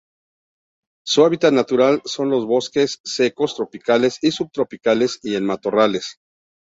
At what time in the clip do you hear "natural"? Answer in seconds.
1.53-2.01